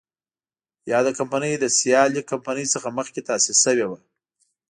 [0.91, 3.97] یاده کمپنۍ له سیالې کمپنۍ څخه مخکې تاسیس شوې وه.